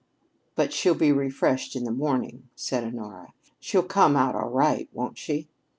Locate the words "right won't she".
4.49-5.47